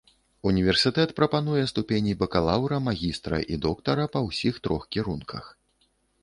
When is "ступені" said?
1.71-2.15